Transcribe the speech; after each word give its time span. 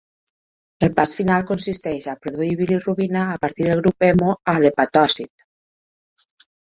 El 0.85 0.93
pas 0.99 1.11
final 1.17 1.43
consisteix 1.51 2.07
a 2.13 2.17
produir 2.23 2.57
bilirubina 2.61 3.25
a 3.35 3.35
partir 3.47 3.67
del 3.69 3.83
grup 3.85 4.07
hemo 4.09 4.33
a 4.55 4.59
l'hepatòcit. 4.65 5.47